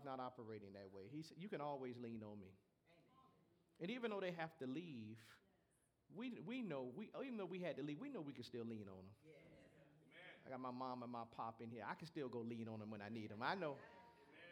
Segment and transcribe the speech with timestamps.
[0.00, 1.02] God's not operating that way.
[1.10, 2.48] He said, You can always lean on me.
[3.80, 5.16] And even though they have to leave,
[6.16, 8.64] we, we know, we, even though we had to leave, we know we can still
[8.64, 9.14] lean on them.
[10.46, 11.82] I got my mom and my pop in here.
[11.88, 13.38] I can still go lean on them when I need them.
[13.42, 13.76] I know.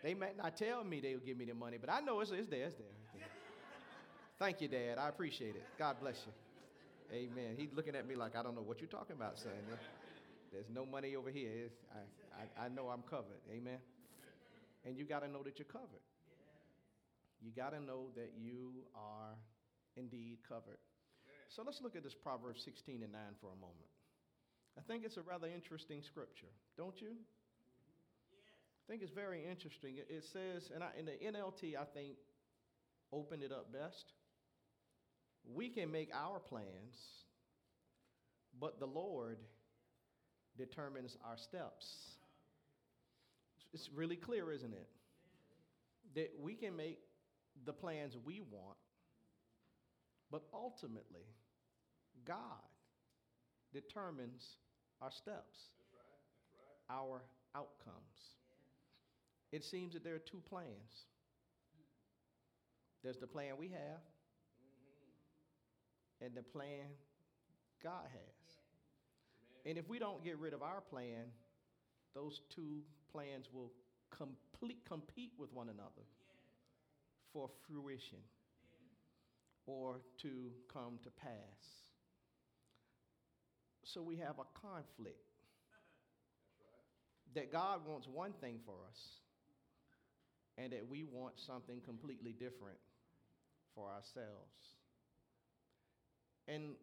[0.02, 2.48] They might not tell me they'll give me the money, but I know it's, it's
[2.48, 2.66] there.
[2.66, 2.86] It's there.
[2.86, 3.28] It's there.
[4.38, 4.98] Thank you, Dad.
[4.98, 5.64] I appreciate it.
[5.78, 6.32] God bless you.
[7.12, 7.56] Amen.
[7.56, 9.52] He's looking at me like, I don't know what you're talking about, son.
[10.52, 11.68] There's no money over here.
[11.92, 13.40] I, I, I know I'm covered.
[13.50, 13.78] Amen.
[14.84, 16.04] And you got to know that you're covered.
[17.40, 19.36] You got to know that you are
[19.96, 20.78] indeed covered.
[21.48, 23.88] So let's look at this Proverbs 16 and 9 for a moment.
[24.76, 27.08] I think it's a rather interesting scripture, don't you?
[27.08, 29.96] I think it's very interesting.
[29.98, 32.16] It says, and I, in the NLT, I think
[33.12, 34.12] opened it up best.
[35.54, 36.96] We can make our plans,
[38.60, 39.38] but the Lord
[40.56, 42.17] determines our steps.
[43.72, 44.88] It's really clear, isn't it?
[46.14, 46.98] That we can make
[47.64, 48.78] the plans we want,
[50.30, 51.26] but ultimately,
[52.24, 52.36] God
[53.72, 54.56] determines
[55.02, 55.58] our steps,
[56.90, 57.22] our
[57.54, 57.96] outcomes.
[59.52, 61.06] It seems that there are two plans
[63.02, 64.02] there's the plan we have,
[66.20, 66.86] and the plan
[67.82, 69.64] God has.
[69.64, 71.26] And if we don't get rid of our plan,
[72.14, 72.82] those two
[73.12, 73.72] plans will
[74.16, 76.06] complete, compete with one another
[77.32, 78.18] for fruition
[79.66, 81.30] or to come to pass.
[83.84, 85.16] So we have a conflict.
[87.34, 88.98] That God wants one thing for us,
[90.56, 92.78] and that we want something completely different
[93.74, 94.76] for ourselves.
[96.48, 96.74] And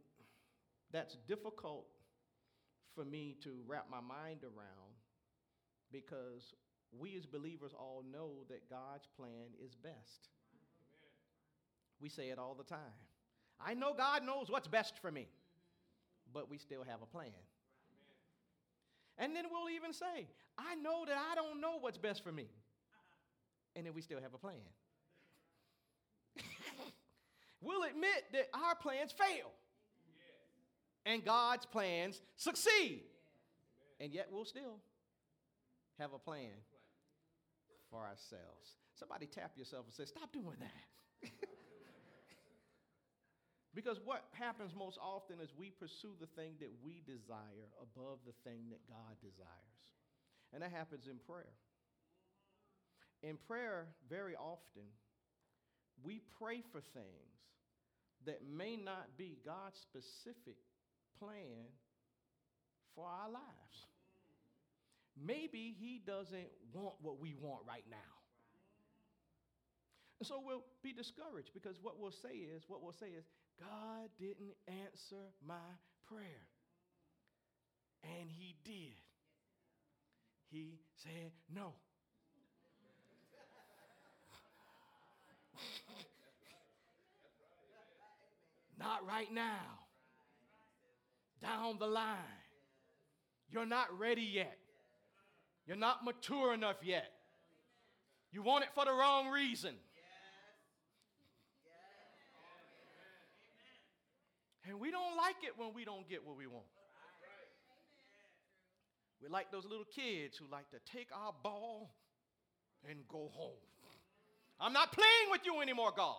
[0.93, 1.87] that's difficult
[2.93, 4.94] for me to wrap my mind around
[5.91, 6.53] because
[6.97, 10.29] we as believers all know that God's plan is best.
[11.99, 12.79] We say it all the time.
[13.59, 15.27] I know God knows what's best for me,
[16.33, 17.31] but we still have a plan.
[19.17, 22.47] And then we'll even say, I know that I don't know what's best for me.
[23.75, 24.55] And then we still have a plan.
[27.61, 29.51] we'll admit that our plans fail
[31.05, 33.03] and God's plans succeed.
[33.99, 34.79] And yet we'll still
[35.99, 36.51] have a plan
[37.89, 38.77] for ourselves.
[38.99, 41.29] Somebody tap yourself and say, Stop doing that.
[43.75, 48.33] Because what happens most often is we pursue the thing that we desire above the
[48.49, 49.83] thing that God desires.
[50.53, 51.51] And that happens in prayer.
[53.21, 54.87] In prayer, very often,
[56.01, 57.35] we pray for things
[58.25, 60.55] that may not be God's specific
[61.19, 61.67] plan
[62.95, 63.77] for our lives.
[65.21, 68.15] Maybe He doesn't want what we want right now.
[70.19, 73.25] And so we'll be discouraged because what we'll say is, what we'll say is,
[73.59, 75.55] God didn't answer my
[76.07, 76.47] prayer.
[78.03, 78.95] And he did.
[80.51, 81.73] He said no.
[88.79, 89.79] not right now.
[91.41, 92.17] Down the line.
[93.49, 94.57] You're not ready yet.
[95.67, 97.11] You're not mature enough yet.
[98.31, 99.75] You want it for the wrong reason.
[104.67, 106.65] And we don't like it when we don't get what we want.
[109.21, 111.95] We like those little kids who like to take our ball
[112.87, 113.53] and go home.
[114.59, 116.15] I'm not playing with you anymore, God.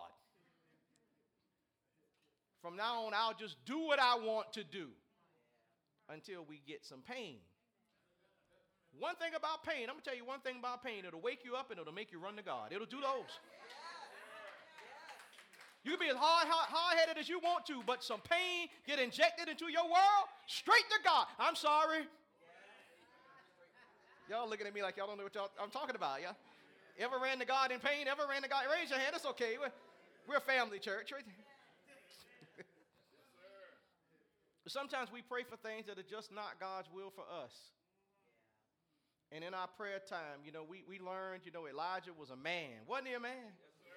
[2.61, 4.87] From now on, I'll just do what I want to do
[6.09, 7.37] until we get some pain.
[8.99, 11.05] One thing about pain, I'm gonna tell you one thing about pain.
[11.05, 12.73] It'll wake you up and it'll make you run to God.
[12.73, 13.29] It'll do those.
[15.83, 18.99] You can be as hard, hard, hard-headed as you want to, but some pain get
[18.99, 21.27] injected into your world, straight to God.
[21.39, 22.03] I'm sorry.
[24.29, 26.35] Y'all looking at me like y'all don't know what y'all, I'm talking about, yeah?
[26.99, 28.07] Ever ran to God in pain?
[28.09, 28.65] Ever ran to God?
[28.67, 29.15] Raise your hand.
[29.15, 29.55] It's okay.
[29.57, 29.71] We're,
[30.27, 31.23] we're a family church, right?
[34.67, 37.76] Sometimes we pray for things that are just not God's will for us.
[39.31, 42.35] And in our prayer time, you know, we, we learned, you know, Elijah was a
[42.35, 42.87] man.
[42.87, 43.51] Wasn't he a man?
[43.83, 43.93] Yes,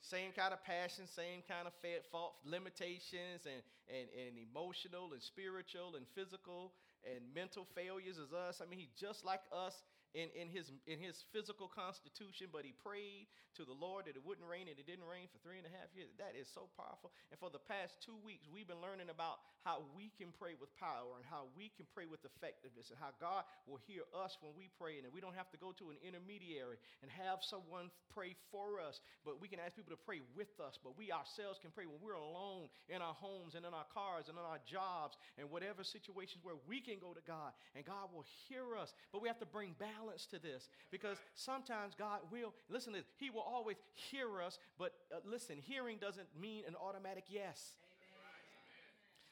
[0.00, 5.22] same kind of passion, same kind of fed fault, limitations, and, and, and emotional and
[5.22, 6.72] spiritual and physical
[7.04, 8.62] and mental failures as us.
[8.62, 12.76] I mean, he's just like us, in, in, his, in his physical constitution, but he
[12.84, 15.64] prayed to the Lord that it wouldn't rain, and it didn't rain for three and
[15.68, 16.12] a half years.
[16.20, 17.12] That is so powerful.
[17.32, 20.68] And for the past two weeks, we've been learning about how we can pray with
[20.76, 24.52] power and how we can pray with effectiveness and how God will hear us when
[24.52, 28.36] we pray, and we don't have to go to an intermediary and have someone pray
[28.52, 30.76] for us, but we can ask people to pray with us.
[30.76, 34.28] But we ourselves can pray when we're alone in our homes and in our cars
[34.28, 38.12] and in our jobs and whatever situations where we can go to God and God
[38.12, 38.92] will hear us.
[39.12, 43.04] But we have to bring balance balance to this because sometimes God will, listen this,
[43.16, 43.76] He will always
[44.10, 47.76] hear us, but uh, listen, hearing doesn't mean an automatic yes.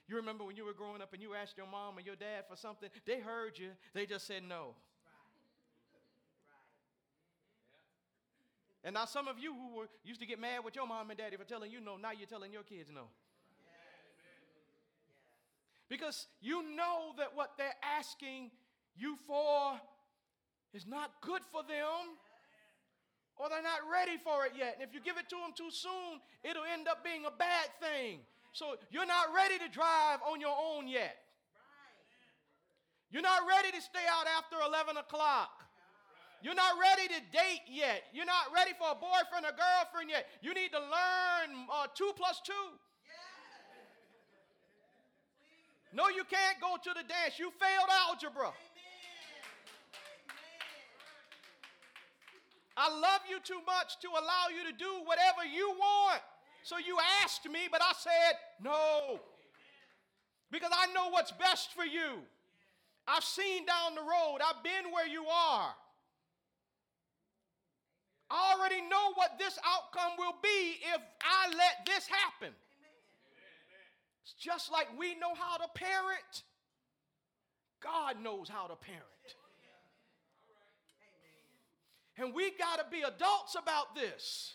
[0.09, 2.45] You remember when you were growing up and you asked your mom and your dad
[2.49, 4.75] for something, they heard you, they just said no.
[8.83, 11.19] And now some of you who were used to get mad with your mom and
[11.19, 13.03] daddy for telling you no, now you're telling your kids no.
[15.89, 18.51] Because you know that what they're asking
[18.97, 19.81] you for
[20.73, 22.17] is not good for them
[23.41, 24.77] or they're not ready for it yet.
[24.77, 27.73] And if you give it to them too soon, it'll end up being a bad
[27.81, 28.21] thing.
[28.53, 31.17] So you're not ready to drive on your own yet.
[33.11, 35.65] You're not ready to stay out after 11 o'clock.
[36.43, 38.05] You're not ready to date yet.
[38.13, 40.29] You're not ready for a boyfriend or girlfriend yet.
[40.41, 42.77] You need to learn uh, two plus two.
[45.93, 47.39] No, you can't go to the dance.
[47.39, 48.53] You failed algebra.
[52.81, 56.23] I love you too much to allow you to do whatever you want.
[56.63, 59.21] So you asked me, but I said no.
[60.51, 62.25] Because I know what's best for you.
[63.07, 65.75] I've seen down the road, I've been where you are.
[68.31, 72.55] I already know what this outcome will be if I let this happen.
[74.23, 76.45] It's just like we know how to parent,
[77.83, 79.05] God knows how to parent.
[82.21, 84.55] And we got to be adults about this.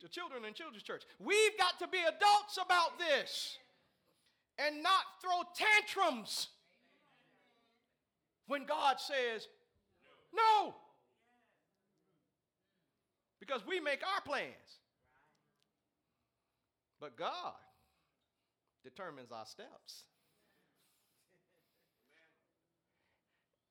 [0.00, 1.02] The children in children's church.
[1.18, 3.58] We've got to be adults about this
[4.56, 6.48] and not throw tantrums
[8.46, 9.48] when God says
[10.32, 10.74] no.
[13.40, 14.54] Because we make our plans.
[17.00, 17.54] But God
[18.84, 20.04] determines our steps.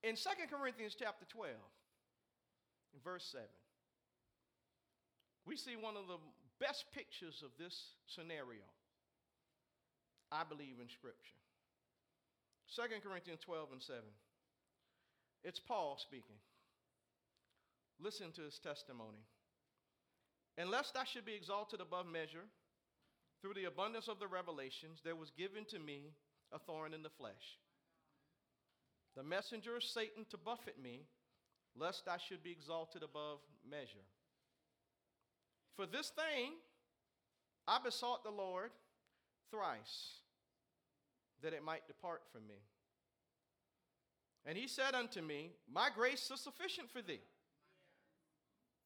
[0.03, 1.78] In 2 Corinthians chapter 12, in
[3.03, 3.45] verse 7,
[5.45, 6.19] we see one of the
[6.59, 8.65] best pictures of this scenario,
[10.31, 11.39] I believe, in Scripture.
[12.75, 14.01] 2 Corinthians 12 and 7.
[15.43, 16.37] It's Paul speaking.
[17.99, 19.25] Listen to his testimony.
[20.57, 22.45] And lest I should be exalted above measure,
[23.41, 26.11] through the abundance of the revelations, there was given to me
[26.51, 27.57] a thorn in the flesh.
[29.15, 31.01] The messenger of Satan to buffet me
[31.77, 33.39] lest I should be exalted above
[33.69, 34.05] measure.
[35.75, 36.53] For this thing
[37.67, 38.71] I besought the Lord
[39.51, 40.19] thrice,
[41.41, 42.61] that it might depart from me.
[44.45, 47.21] And he said unto me, My grace is sufficient for thee.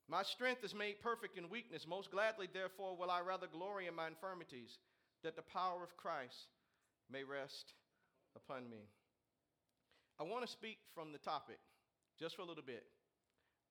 [0.09, 1.87] My strength is made perfect in weakness.
[1.87, 4.79] Most gladly, therefore, will I rather glory in my infirmities,
[5.23, 6.49] that the power of Christ
[7.09, 7.73] may rest
[8.35, 8.89] upon me.
[10.19, 11.59] I want to speak from the topic
[12.23, 12.87] just for a little bit,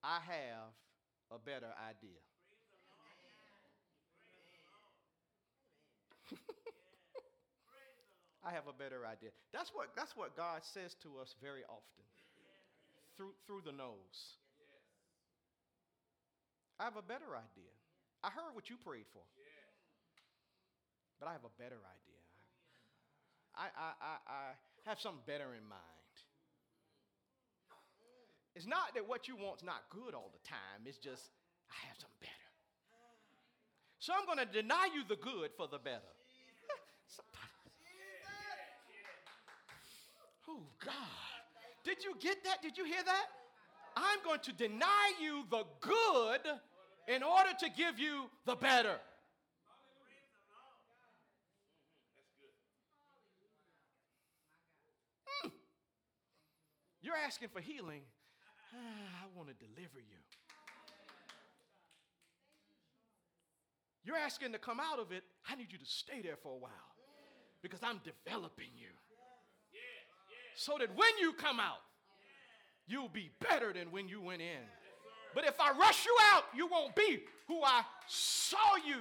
[0.04, 0.76] I have
[1.32, 2.20] a better idea.
[8.44, 9.32] I have a better idea.
[9.56, 12.04] That's what, that's what God says to us very often
[13.16, 14.37] through, through the nose.
[16.76, 17.72] I have a better idea.
[18.21, 19.25] I heard what you prayed for,
[21.16, 22.21] but I have a better idea.
[23.56, 24.52] I, I, I, I
[24.85, 26.01] have something better in mind.
[28.54, 30.85] It's not that what you want's not good all the time.
[30.85, 31.30] It's just,
[31.71, 32.32] I have something better.
[33.99, 36.12] So I'm going to deny you the good for the better.
[40.49, 40.94] oh, God.
[41.85, 42.61] Did you get that?
[42.62, 43.26] Did you hear that?
[43.97, 46.40] I'm going to deny you the good
[47.09, 48.97] in order to give you the better.
[55.26, 55.49] Hmm.
[57.02, 58.02] You're asking for healing
[58.75, 58.79] ah,
[59.25, 60.19] I want to deliver you.
[64.05, 65.23] You're asking to come out of it.
[65.49, 66.71] I need you to stay there for a while
[67.62, 68.88] because I'm developing you.
[70.57, 71.81] So that when you come out,
[72.87, 74.62] you'll be better than when you went in.
[75.35, 78.99] But if I rush you out, you won't be who I saw you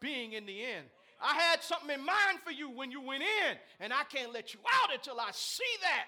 [0.00, 0.86] being in the end.
[1.20, 4.54] I had something in mind for you when you went in, and I can't let
[4.54, 6.06] you out until I see that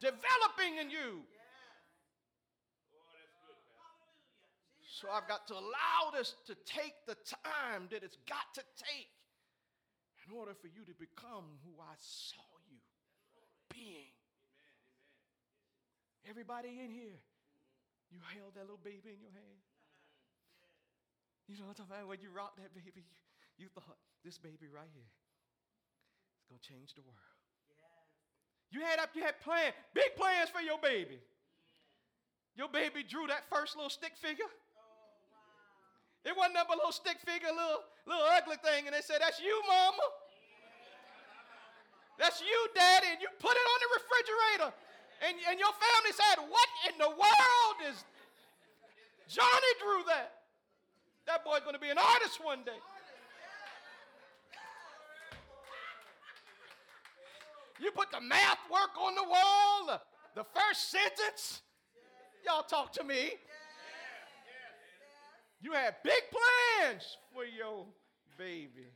[0.00, 1.22] developing in you.
[4.92, 7.16] So I've got to allow this to take the
[7.48, 9.08] time that it's got to take
[10.28, 12.76] in order for you to become who I saw you
[13.72, 14.12] being.
[16.28, 17.16] Everybody in here,
[18.12, 19.64] you held that little baby in your hand.
[21.48, 22.12] You know what I'm talking about?
[22.12, 23.08] When you rocked that baby,
[23.56, 27.40] you, thought, this baby right here is going to change the world.
[28.68, 31.16] You had up, you had plans, big plans for your baby.
[32.60, 34.52] Your baby drew that first little stick figure.
[36.24, 39.40] It wasn't up a little stick figure, little, little ugly thing, and they said, That's
[39.42, 40.06] you, mama.
[42.18, 44.70] That's you, daddy, and you put it on the refrigerator.
[45.26, 48.04] And, and your family said, What in the world is
[49.26, 50.46] Johnny drew that?
[51.26, 52.78] That boy's going to be an artist one day.
[57.80, 60.00] You put the math work on the wall, the,
[60.42, 61.62] the first sentence.
[62.46, 63.30] Y'all talk to me.
[65.62, 67.86] You had big plans for your
[68.36, 68.90] baby.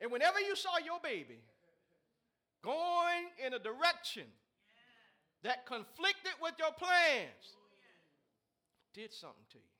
[0.00, 1.42] And whenever you saw your baby
[2.62, 4.24] going in a direction
[5.42, 7.58] that conflicted with your plans,
[8.94, 9.72] did something to you.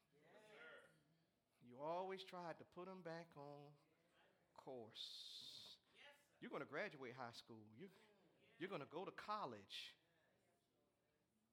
[1.70, 3.70] You always tried to put them back on
[4.64, 5.06] course.
[6.40, 7.62] You're going to graduate high school.
[7.78, 7.86] You,
[8.58, 9.94] you're going to go to college.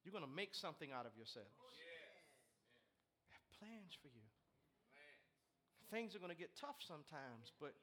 [0.05, 1.53] You're going to make something out of yourselves.
[3.29, 4.28] I have plans for you.
[5.89, 7.73] Things are going to get tough sometimes, but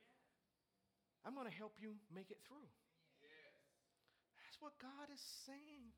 [1.27, 2.71] I'm going to help you make it through.
[4.47, 5.91] That's what God is saying.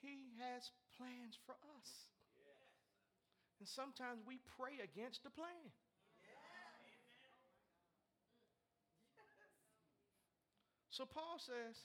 [0.00, 0.64] He has
[0.96, 1.90] plans for us.
[3.60, 5.68] And sometimes we pray against the plan.
[10.90, 11.78] So Paul says,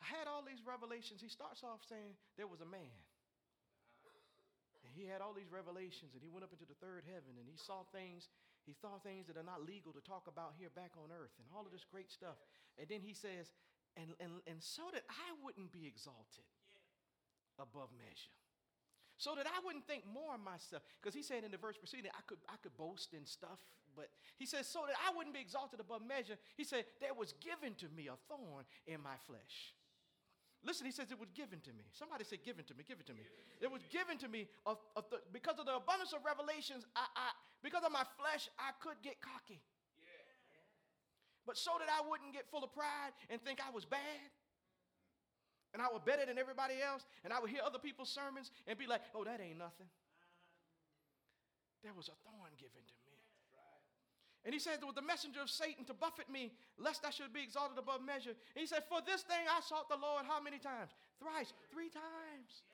[0.00, 1.20] I had all these revelations.
[1.20, 2.96] He starts off saying there was a man.
[4.90, 7.54] He had all these revelations, and he went up into the third heaven, and he
[7.54, 8.26] saw things,
[8.66, 11.46] he saw things that are not legal to talk about here back on earth, and
[11.54, 12.36] all of this great stuff.
[12.74, 13.54] And then he says,
[13.94, 16.48] and, and, and so that I wouldn't be exalted
[17.60, 18.34] above measure
[19.22, 20.82] so that I wouldn't think more of myself.
[20.98, 23.62] Because he said in the verse preceding, I could, I could boast in stuff,
[23.94, 27.34] but he says, so that I wouldn't be exalted above measure, he said, there was
[27.38, 29.78] given to me a thorn in my flesh.
[30.62, 31.82] Listen, he says it was given to me.
[31.90, 33.26] Somebody said, given to me, give it to me.
[33.58, 37.02] It was given to me of, of the, because of the abundance of revelations, I,
[37.18, 37.34] I,
[37.66, 39.58] because of my flesh, I could get cocky.
[39.98, 40.06] Yeah.
[41.42, 44.30] But so that I wouldn't get full of pride and think I was bad,
[45.74, 48.78] and I was better than everybody else, and I would hear other people's sermons and
[48.78, 49.90] be like, oh, that ain't nothing.
[49.90, 50.30] Ah.
[51.82, 53.01] There was a thorn given to me.
[54.44, 57.46] And he said, was the messenger of Satan to buffet me, lest I should be
[57.46, 58.34] exalted above measure.
[58.34, 60.90] And he said, For this thing I sought the Lord how many times?
[61.22, 62.66] Thrice, three times.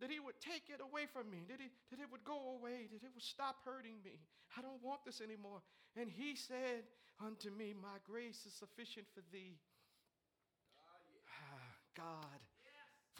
[0.00, 2.88] That he would take it away from me, that, he, that it would go away,
[2.88, 4.16] that it would stop hurting me.
[4.56, 5.60] I don't want this anymore.
[5.92, 6.88] And he said
[7.20, 9.60] unto me, My grace is sufficient for thee.
[11.28, 12.40] Ah, God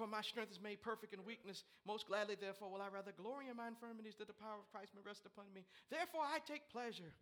[0.00, 1.60] for my strength is made perfect in weakness.
[1.84, 4.96] Most gladly, therefore, will I rather glory in my infirmities that the power of Christ
[4.96, 5.68] may rest upon me.
[5.92, 7.12] Therefore, I take pleasure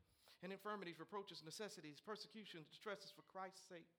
[0.46, 3.90] in infirmities, reproaches, necessities, persecutions, distresses for Christ's sake.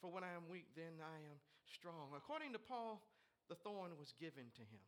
[0.00, 1.36] For when I am weak, then I am
[1.68, 2.16] strong.
[2.16, 3.04] According to Paul,
[3.52, 4.80] the thorn was given to him.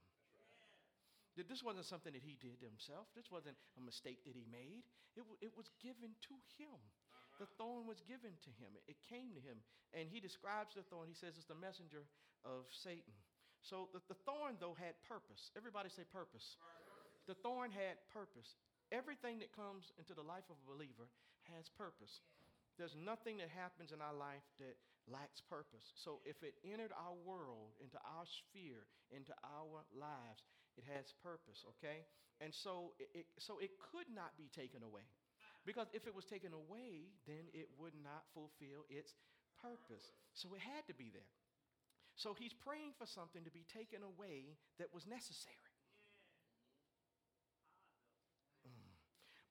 [1.37, 3.07] This wasn't something that he did himself.
[3.15, 4.83] This wasn't a mistake that he made.
[5.15, 6.81] It, w- it was given to him.
[7.39, 8.75] The thorn was given to him.
[8.91, 9.63] It came to him.
[9.95, 11.07] And he describes the thorn.
[11.07, 12.03] He says it's the messenger
[12.49, 13.13] of Satan.
[13.61, 15.53] So the, the thorn, though, had purpose.
[15.53, 16.57] Everybody say purpose.
[16.57, 17.29] purpose.
[17.29, 18.57] The thorn had purpose.
[18.89, 21.13] Everything that comes into the life of a believer
[21.53, 22.25] has purpose.
[22.81, 25.93] There's nothing that happens in our life that lacks purpose.
[26.01, 30.41] So if it entered our world, into our sphere, into our lives,
[30.79, 32.07] it has purpose, okay?
[32.41, 35.05] And so it, it so it could not be taken away.
[35.67, 39.13] Because if it was taken away, then it would not fulfill its
[39.61, 40.15] purpose.
[40.33, 41.29] So it had to be there.
[42.19, 45.55] So he's praying for something to be taken away that was necessary.
[48.67, 48.91] Mm.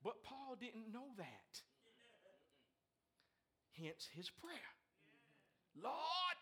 [0.04, 1.52] But Paul didn't know that.
[3.72, 4.72] Hence his prayer
[5.80, 6.38] Lord,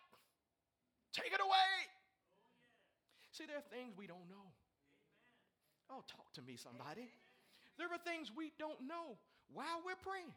[1.13, 1.73] take it away.
[3.31, 4.51] See, there are things we don't know.
[5.91, 7.07] Oh, talk to me, somebody.
[7.79, 9.21] There are things we don't know
[9.53, 10.33] while we're praying.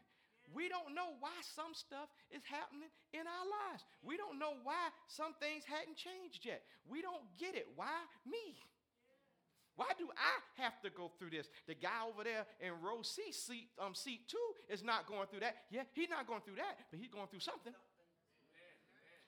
[0.54, 3.84] We don't know why some stuff is happening in our lives.
[4.02, 6.62] We don't know why some things hadn't changed yet.
[6.88, 7.68] We don't get it.
[7.76, 7.94] Why
[8.26, 8.58] me?
[9.76, 11.48] Why do I have to go through this?
[11.66, 14.36] The guy over there in row C, seat, um, seat two,
[14.68, 15.56] is not going through that.
[15.70, 17.72] Yeah, he's not going through that, but he's going through something.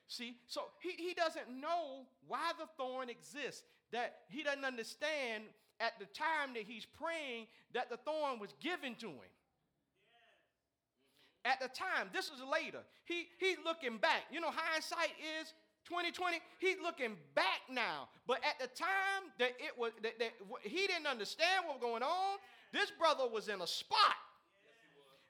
[0.07, 5.45] See, so he, he doesn't know why the thorn exists, that he doesn't understand
[5.79, 9.32] at the time that he's praying that the thorn was given to him.
[11.45, 12.79] At the time, this is later.
[13.05, 14.23] He, he's looking back.
[14.31, 15.51] You know, hindsight is
[15.85, 16.39] 2020.
[16.59, 18.07] He's looking back now.
[18.27, 20.31] But at the time that it was that, that
[20.63, 22.39] he didn't understand what was going on,
[22.71, 24.15] this brother was in a spot.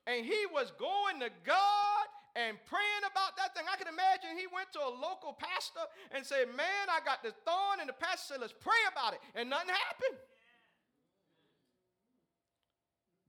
[0.05, 2.05] And he was going to God
[2.35, 3.65] and praying about that thing.
[3.65, 7.33] I can imagine he went to a local pastor and said, Man, I got this
[7.41, 7.81] thorn.
[7.81, 9.21] And the pastor said, Let's pray about it.
[9.33, 10.17] And nothing happened.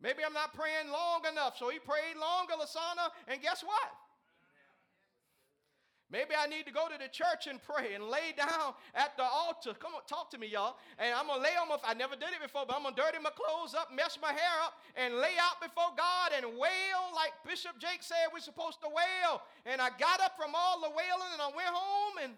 [0.05, 1.57] Maybe I'm not praying long enough.
[1.57, 3.09] So he prayed longer, Lasana.
[3.27, 3.89] And guess what?
[6.13, 9.25] Maybe I need to go to the church and pray and lay down at the
[9.25, 9.73] altar.
[9.73, 10.77] Come on, talk to me, y'all.
[11.01, 13.17] And I'm to lay on my, I never did it before, but I'm to dirty
[13.17, 17.33] my clothes up, mess my hair up, and lay out before God and wail like
[17.49, 19.41] Bishop Jake said we're supposed to wail.
[19.65, 22.33] And I got up from all the wailing and I went home and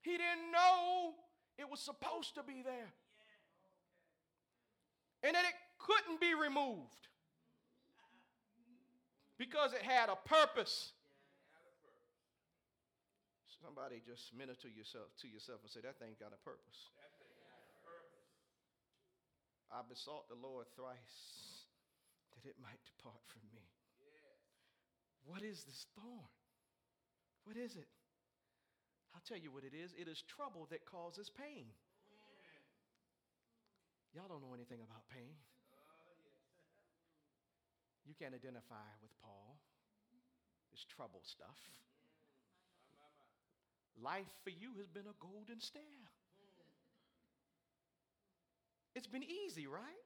[0.00, 1.12] he didn't know
[1.58, 2.90] it was supposed to be there.
[5.22, 7.08] And that it couldn't be removed
[9.38, 10.92] because it had a purpose.
[13.62, 16.90] Somebody just minister yourself to yourself and say, That thing got a purpose.
[19.70, 21.64] I besought the Lord thrice
[22.36, 23.64] that it might depart from me.
[25.24, 26.28] What is this thorn?
[27.44, 27.88] What is it?
[29.14, 29.94] I'll tell you what it is.
[29.98, 31.66] It is trouble that causes pain.
[34.12, 35.32] Y'all don't know anything about pain.
[38.04, 39.56] You can't identify with Paul.
[40.72, 41.56] It's trouble stuff.
[44.00, 46.04] Life for you has been a golden stair.
[48.94, 50.04] It's been easy, right?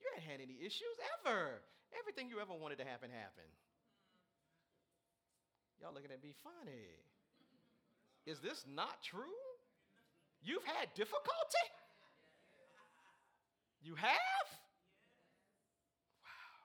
[0.00, 1.62] You ain't had any issues ever.
[1.96, 3.52] Everything you ever wanted to happen happened.
[5.80, 7.00] Y'all looking at me funny.
[8.26, 9.40] Is this not true?
[10.42, 11.66] You've had difficulty?
[13.86, 14.48] You have?
[16.26, 16.58] Wow.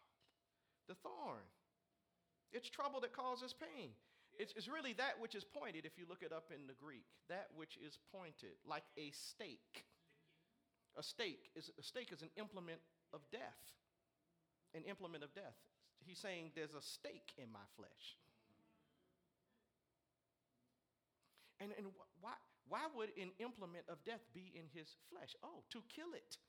[0.89, 1.45] The thorn.
[2.49, 3.93] It's trouble that causes pain.
[4.41, 7.05] It's, it's really that which is pointed, if you look it up in the Greek,
[7.29, 9.85] that which is pointed, like a stake.
[10.97, 12.81] A stake is a stake is an implement
[13.13, 13.61] of death.
[14.73, 15.61] An implement of death.
[16.01, 18.17] He's saying there's a stake in my flesh.
[21.61, 21.85] And, and
[22.19, 22.33] why,
[22.67, 25.37] why would an implement of death be in his flesh?
[25.43, 26.41] Oh, to kill it.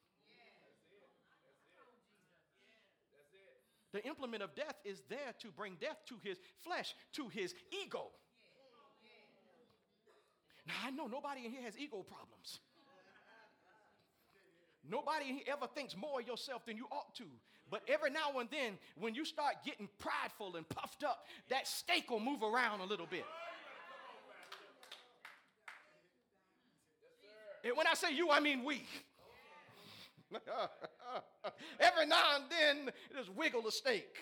[3.93, 8.09] The implement of death is there to bring death to his flesh, to his ego.
[10.67, 12.61] Now, I know nobody in here has ego problems.
[14.89, 17.25] Nobody ever thinks more of yourself than you ought to.
[17.71, 22.11] But every now and then, when you start getting prideful and puffed up, that stake
[22.11, 23.25] will move around a little bit.
[27.65, 28.87] And when I say you, I mean we.
[31.81, 34.17] Every now and then, just wiggle the stake.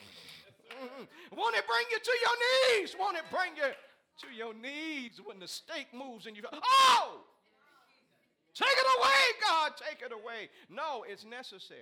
[0.70, 1.37] Mm-hmm.
[1.37, 2.96] Won't it bring you to your knees?
[2.99, 3.73] Won't it bring you
[4.20, 7.20] to your knees when the stake moves and you oh!
[8.55, 10.51] Take it away, God, take it away.
[10.68, 11.81] No, it's necessary.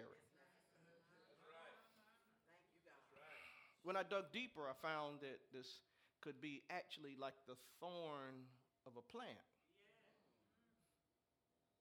[3.82, 5.80] When I dug deeper, I found that this
[6.20, 8.44] could be actually like the thorn
[8.86, 9.38] of a plant.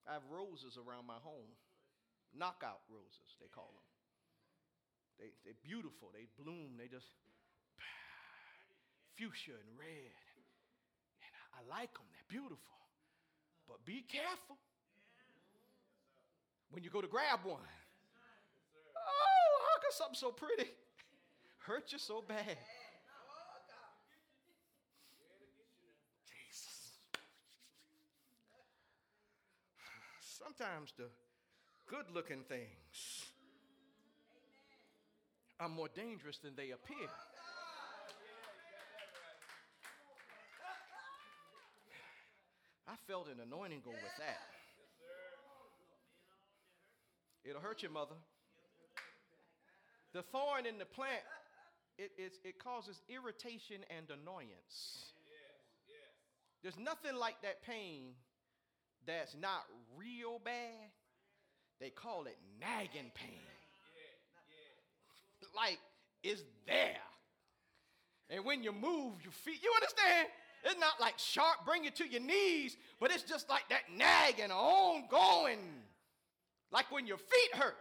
[0.07, 1.51] I have roses around my home
[2.35, 3.87] knockout roses, they call them.
[5.19, 6.09] They, they're beautiful.
[6.13, 6.77] They bloom.
[6.77, 7.07] They just
[9.17, 10.13] fuchsia and red.
[11.25, 12.05] And I, like them.
[12.13, 12.77] They're beautiful.
[13.67, 14.57] But be careful
[16.69, 17.59] when you go to grab one.
[18.95, 20.69] Oh, how can something so pretty
[21.65, 22.57] hurt you so bad?
[30.21, 31.09] Sometimes the
[31.87, 33.25] good looking things
[35.59, 37.07] are more dangerous than they appear.
[42.87, 44.39] I felt an anointing go with that.
[47.43, 48.15] It'll hurt your mother.
[50.13, 51.23] The thorn in the plant,
[51.97, 55.13] it, it, it causes irritation and annoyance.
[56.63, 58.11] There's nothing like that pain
[59.05, 59.63] that's not
[59.95, 60.91] real bad
[61.79, 63.39] they call it nagging pain.
[65.55, 65.79] Like
[66.23, 67.01] it's there.
[68.29, 70.27] And when you move your feet, you understand?
[70.63, 74.51] It's not like sharp, bring it to your knees, but it's just like that nagging,
[74.51, 75.59] ongoing.
[76.71, 77.77] Like when your feet hurt.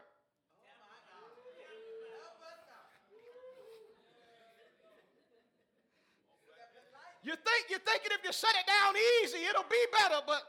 [7.25, 10.43] You think you thinking if you set it down easy, it'll be better, but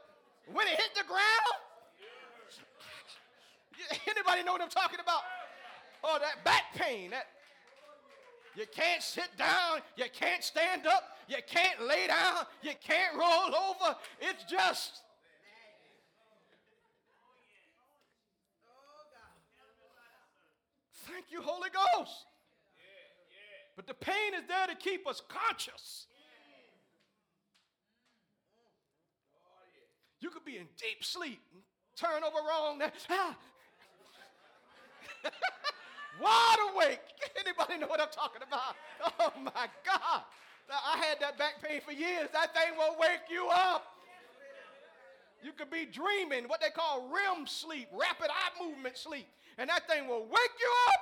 [0.53, 1.57] when it hit the ground,
[4.07, 5.21] anybody know what I'm talking about?
[6.03, 7.27] Oh, that back pain, that
[8.55, 13.55] you can't sit down, you can't stand up, you can't lay down, you can't roll
[13.55, 13.95] over.
[14.21, 15.01] It's just
[21.07, 22.25] Thank you, Holy Ghost.
[23.77, 26.07] But the pain is there to keep us conscious.
[30.19, 31.39] You could be in deep sleep,
[31.95, 32.81] turn over wrong.
[33.09, 33.37] Ah.
[36.21, 36.99] Wide awake.
[37.39, 38.75] Anybody know what I'm talking about?
[39.19, 40.21] Oh my God.
[40.69, 42.27] I had that back pain for years.
[42.33, 43.85] That thing will wake you up.
[45.43, 49.27] You could be dreaming, what they call REM sleep, rapid eye movement sleep,
[49.57, 51.01] and that thing will wake you up.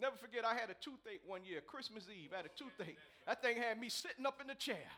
[0.00, 2.30] Never forget, I had a toothache one year, Christmas Eve.
[2.32, 2.96] I had a toothache.
[3.26, 4.88] That thing had me sitting up in the chair.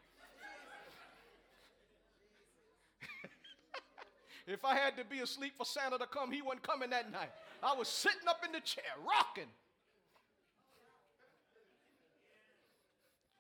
[4.47, 7.31] If I had to be asleep for Santa to come, he wasn't coming that night.
[7.63, 9.51] I was sitting up in the chair, rocking.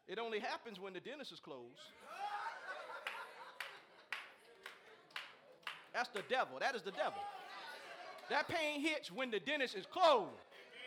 [0.07, 1.81] It only happens when the dentist is closed.
[5.93, 6.59] That's the devil.
[6.61, 7.21] That is the devil.
[8.31, 10.31] That pain hits when the dentist is closed.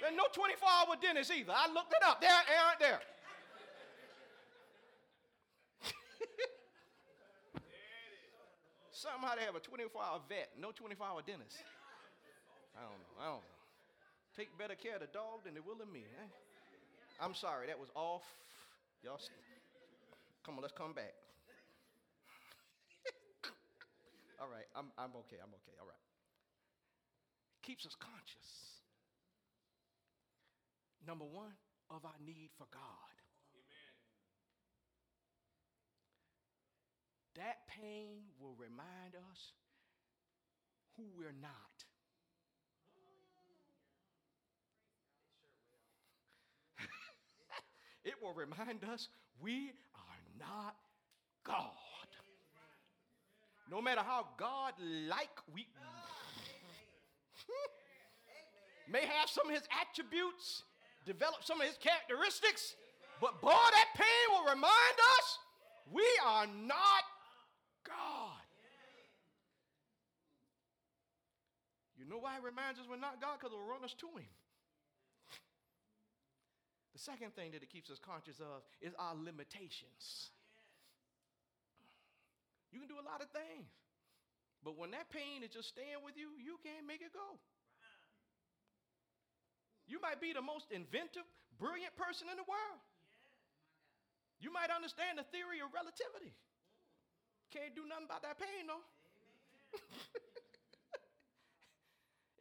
[0.02, 1.54] There's no 24 hour dentist either.
[1.56, 2.22] I looked it up.
[2.22, 3.00] There, aren't there.
[9.06, 11.62] Somehow they have a 24 hour vet, no 24 hour dentist.
[12.74, 13.14] I don't know.
[13.22, 13.62] I don't know.
[14.34, 16.02] Take better care of the dog than they will of me.
[16.02, 16.30] Eh?
[17.22, 18.26] I'm sorry, that was off.
[19.06, 19.38] Y'all, st-
[20.42, 21.14] come on, let's come back.
[24.42, 25.38] all right, I'm, I'm okay.
[25.38, 25.78] I'm okay.
[25.78, 26.06] All right.
[27.62, 28.50] Keeps us conscious.
[31.06, 31.54] Number one,
[31.94, 33.16] of our need for God.
[37.36, 39.52] That pain will remind us
[40.96, 41.84] who we're not.
[48.06, 49.10] it will remind us
[49.42, 50.76] we are not
[51.44, 51.72] God.
[53.70, 54.74] No matter how God
[55.10, 55.68] like we
[58.90, 60.64] may have some of his attributes,
[61.06, 62.76] develop some of his characteristics,
[63.20, 65.40] but boy, that pain will remind us
[65.92, 67.04] we are not
[67.88, 68.42] God.
[71.98, 73.40] You know why it reminds us we're not God?
[73.40, 74.30] Because it'll run us to Him.
[76.94, 80.32] The second thing that it keeps us conscious of is our limitations.
[82.72, 83.68] You can do a lot of things,
[84.64, 87.40] but when that pain is just staying with you, you can't make it go.
[89.88, 91.26] You might be the most inventive,
[91.58, 92.82] brilliant person in the world.
[94.40, 96.36] You might understand the theory of relativity.
[97.56, 98.84] Can't do nothing about that pain, though.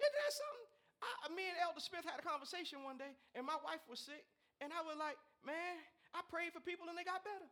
[0.03, 0.67] Isn't that something?
[0.99, 4.27] I, me and Elder Smith had a conversation one day, and my wife was sick,
[4.59, 5.15] and I was like,
[5.47, 5.79] man,
[6.15, 7.47] I prayed for people and they got better.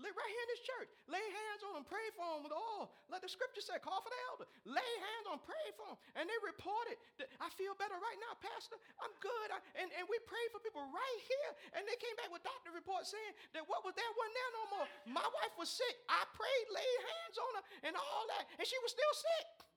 [0.00, 2.96] Right here in this church, lay hands on them, pray for them with all.
[3.12, 4.48] Like the scripture said, call for the elder.
[4.64, 6.00] Lay hands on, pray for them.
[6.16, 8.80] And they reported that I feel better right now, Pastor.
[9.04, 9.52] I'm good.
[9.52, 11.52] I, and, and we prayed for people right here.
[11.76, 14.64] And they came back with doctor reports saying that what was there wasn't there no
[14.72, 14.88] more.
[15.20, 16.00] My wife was sick.
[16.08, 18.48] I prayed, laid hands on her, and all that.
[18.56, 19.68] And she was still sick.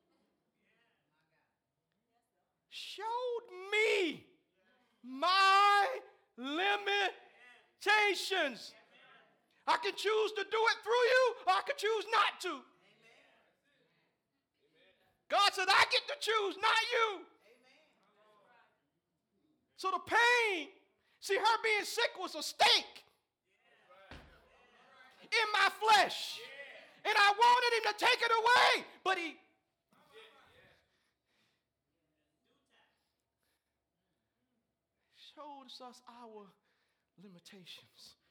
[2.71, 4.23] Showed me
[5.03, 5.99] my
[6.39, 8.71] limitations.
[9.67, 12.60] I can choose to do it through you, or I can choose not to.
[15.30, 17.26] God said, I get to choose, not you.
[19.78, 20.67] So the pain,
[21.19, 23.04] see, her being sick was a stake
[25.32, 26.39] in my flesh.
[27.06, 29.36] And I wanted him to take it away, but he.
[35.36, 36.45] Showed us our
[37.21, 38.22] limitations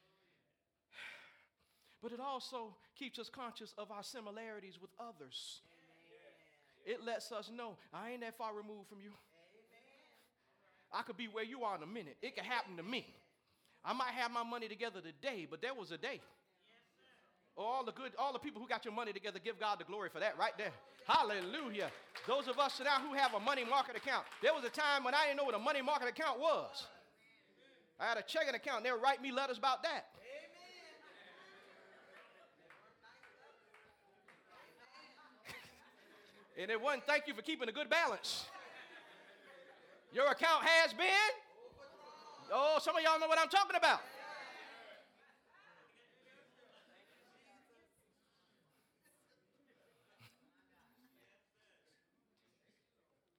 [2.02, 5.60] but it also keeps us conscious of our similarities with others.
[6.84, 9.12] It lets us know I ain't that far removed from you.
[10.92, 12.16] I could be where you are in a minute.
[12.20, 13.06] It could happen to me.
[13.84, 16.20] I might have my money together today, but there was a day.
[17.56, 20.10] all the good, all the people who got your money together, give God the glory
[20.12, 20.72] for that right there.
[21.06, 21.90] Hallelujah.
[22.26, 25.14] Those of us now who have a money market account, there was a time when
[25.14, 26.86] I didn't know what a money market account was.
[27.98, 30.06] I had a checking account, and they would write me letters about that.
[36.58, 38.46] And it wasn't thank you for keeping a good balance.
[40.12, 41.06] Your account has been.
[42.52, 44.00] Oh, some of y'all know what I'm talking about.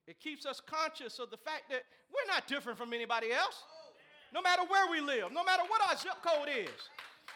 [0.07, 3.63] It keeps us conscious of the fact that we're not different from anybody else.
[4.33, 6.89] No matter where we live, no matter what our zip code is,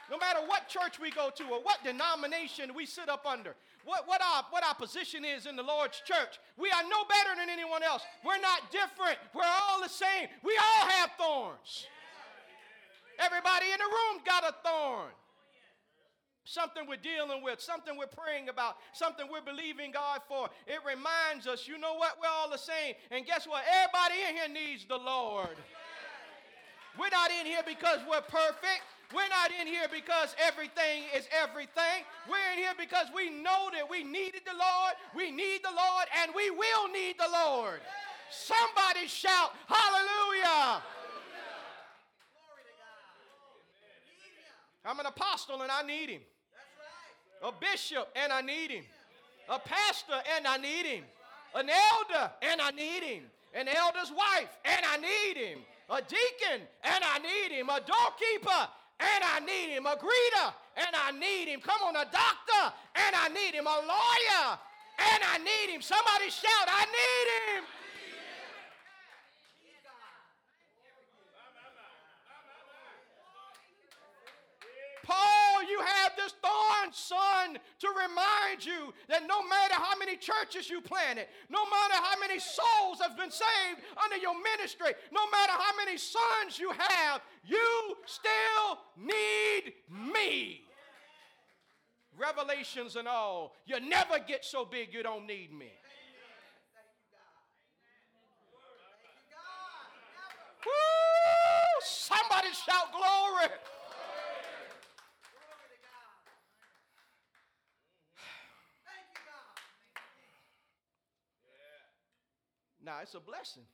[0.10, 4.08] no matter what church we go to or what denomination we sit up under, what,
[4.08, 7.50] what, our, what our position is in the Lord's church, we are no better than
[7.50, 8.02] anyone else.
[8.26, 9.18] We're not different.
[9.34, 10.28] We're all the same.
[10.44, 11.88] We all have thorns.
[13.20, 15.12] Everybody in the room got a thorn
[16.48, 20.48] something we're dealing with, something we're praying about, something we're believing God for.
[20.66, 22.18] It reminds us, you know what?
[22.22, 22.96] We're all the same.
[23.12, 23.64] And guess what?
[23.68, 25.56] Everybody in here needs the Lord.
[26.98, 28.88] We're not in here because we're perfect.
[29.14, 32.04] We're not in here because everything is everything.
[32.30, 36.06] We're in here because we know that we needed the Lord, we need the Lord,
[36.22, 37.80] and we will need the Lord.
[38.30, 40.82] Somebody shout, Hallelujah!
[44.86, 46.22] I'm an apostle and I need him.
[47.44, 48.84] A bishop, and I need him,
[49.48, 51.04] a pastor, and I need him,
[51.54, 56.66] an elder, and I need him, an elder's wife, and I need him, a deacon,
[56.84, 61.48] and I need him, a doorkeeper, and I need him, a greeter, and I need
[61.48, 61.62] him.
[61.62, 64.58] Come on, a doctor, and I need him, a lawyer,
[64.98, 65.82] and I need him.
[65.82, 67.64] Somebody shout, I need him.
[75.04, 80.70] Paul, you have this thorn, son, to remind you that no matter how many churches
[80.70, 85.54] you planted, no matter how many souls have been saved under your ministry, no matter
[85.54, 89.74] how many sons you have, you still need
[90.14, 90.62] me.
[92.18, 95.72] Revelations and all, you never get so big you don't need me.
[100.66, 100.72] Woo!
[101.84, 103.54] Somebody shout glory.
[112.88, 113.66] Now, it's a blessing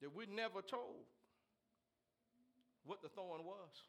[0.00, 1.02] that we never told
[2.86, 3.82] what the thorn was.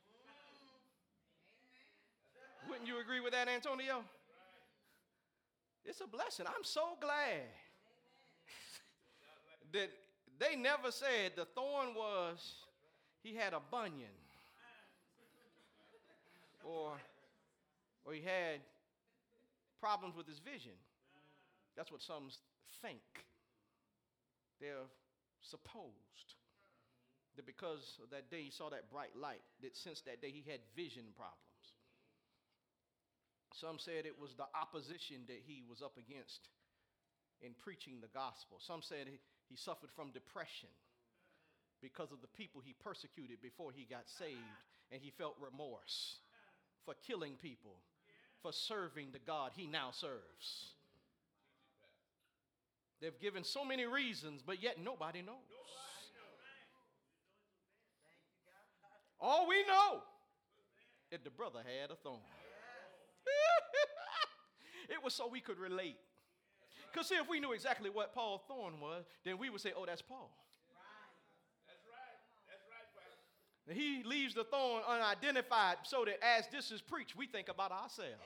[2.67, 4.04] Wouldn't you agree with that, Antonio?
[5.86, 6.47] It's a blessing.
[6.47, 7.43] I'm so glad
[9.74, 9.91] that
[10.39, 12.65] they never said the thorn was
[13.21, 14.10] he had a bunion
[16.63, 16.93] or,
[18.06, 18.62] or he had
[19.80, 20.74] problems with his vision.
[21.78, 22.30] That's what some
[22.82, 23.02] think
[24.62, 24.88] they're
[25.41, 26.38] supposed
[27.36, 30.60] that because that day he saw that bright light, that since that day he had
[30.76, 31.41] vision problems.
[33.54, 36.50] Some said it was the opposition that he was up against
[37.41, 38.58] in preaching the gospel.
[38.60, 39.19] Some said he,
[39.50, 40.69] he suffered from depression
[41.82, 46.19] because of the people he persecuted before he got saved, and he felt remorse
[46.86, 47.76] for killing people,
[48.41, 50.76] for serving the God he now serves.
[53.02, 55.36] They've given so many reasons, but yet nobody knows.
[59.20, 60.02] All we know
[61.12, 62.18] is the brother had a thorn.
[64.90, 65.98] it was so we could relate.
[66.92, 69.86] Because, see, if we knew exactly what Paul's thorn was, then we would say, oh,
[69.86, 70.32] that's Paul.
[73.70, 78.20] He leaves the thorn unidentified so that as this is preached, we think about ourselves.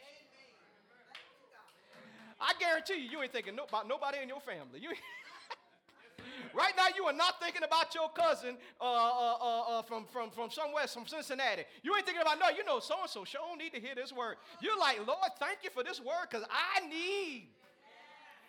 [2.40, 4.80] I guarantee you, you ain't thinking about nobody in your family.
[4.80, 4.92] You
[6.54, 10.32] right now, you are not thinking about your cousin uh, uh, uh, uh, from, from,
[10.32, 11.64] from somewhere, from Cincinnati.
[11.84, 14.12] You ain't thinking about, no, you know, so and so sure need to hear this
[14.12, 14.36] word.
[14.62, 17.48] You're like, Lord, thank you for this word because I need.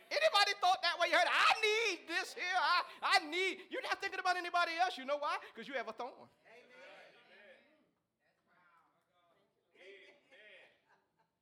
[0.07, 1.11] Anybody thought that way?
[1.11, 2.59] You heard, I need this here.
[2.59, 3.59] I, I need.
[3.71, 4.95] You're not thinking about anybody else.
[4.99, 5.39] You know why?
[5.55, 6.31] Because you have a thorn.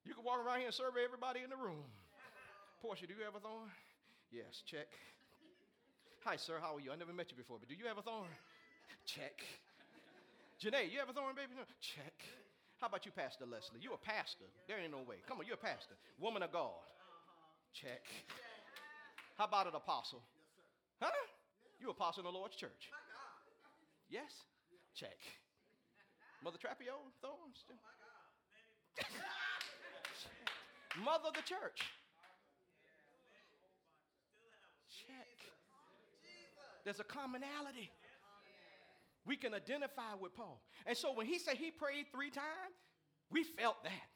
[0.04, 1.84] You can walk around here and survey everybody in the room.
[2.84, 3.72] Portia, do you have a thorn?
[4.28, 4.92] Yes, check.
[6.20, 6.92] Hi, sir, how are you?
[6.92, 8.28] I never met you before, but do you have a thorn?
[9.08, 9.40] Check.
[10.60, 11.56] Janae, you have a thorn, baby?
[11.56, 11.64] No.
[11.80, 12.12] Check.
[12.84, 13.80] How about you, Pastor Leslie?
[13.80, 14.44] You a pastor.
[14.68, 15.24] There ain't no way.
[15.24, 15.96] Come on, you're a pastor.
[16.20, 16.76] Woman of God.
[17.72, 18.04] Check.
[19.40, 20.20] How about an apostle?
[21.00, 21.08] Huh?
[21.80, 22.92] You apostle in the Lord's church.
[24.12, 24.28] Yes?
[24.92, 25.16] Check.
[26.44, 27.64] Mother Trapio, thorns?
[27.64, 27.80] Too.
[31.00, 31.80] Mother of the church.
[36.84, 37.90] There's a commonality.
[39.26, 40.60] We can identify with Paul.
[40.86, 42.76] And so when he said he prayed three times,
[43.30, 44.08] we felt that.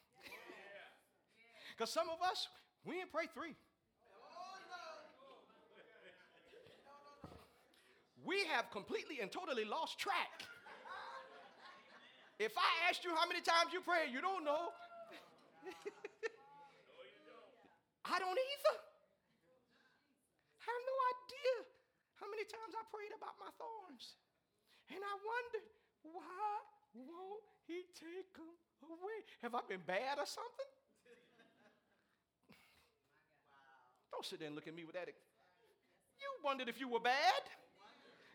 [1.75, 2.47] Because some of us,
[2.85, 3.55] we didn't pray three.
[8.25, 10.43] we have completely and totally lost track.
[12.37, 14.69] If I asked you how many times you pray, you don't know.
[18.05, 18.77] I don't either.
[20.61, 21.65] I have no idea
[22.15, 24.15] how many times I prayed about my thorns.
[24.95, 25.67] And I wondered,
[26.07, 26.55] why
[26.95, 28.55] won't he take them
[28.87, 29.19] away?
[29.43, 30.71] Have I been bad or something?
[34.15, 35.11] Don't sit there and look at me with that.
[35.11, 37.43] You wondered if you were bad?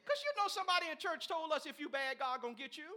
[0.05, 2.93] Because you know somebody in church told us if you bad, God gonna get you.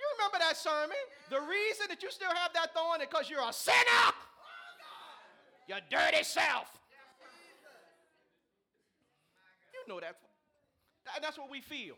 [0.00, 0.96] You remember that sermon?
[1.28, 4.16] The reason that you still have that thorn is because you're a sinner.
[5.68, 6.72] Your dirty self.
[9.88, 10.16] Know that.
[11.22, 11.94] That's what we feel.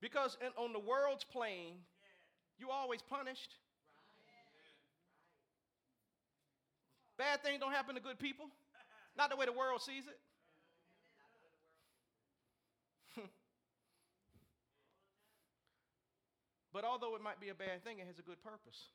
[0.00, 1.78] Because in, on the world's plane,
[2.58, 3.56] you always punished.
[7.18, 8.46] Bad things don't happen to good people.
[9.16, 10.18] Not the way the world sees it.
[16.72, 18.90] but although it might be a bad thing, it has a good purpose.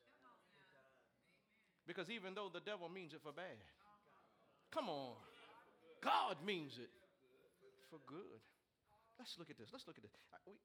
[1.86, 3.56] Because even though the devil means it for bad,
[4.70, 5.12] come on,
[6.02, 6.88] God means it
[7.90, 8.40] for good.
[9.18, 9.68] Let's look at this.
[9.74, 10.14] Let's look at this.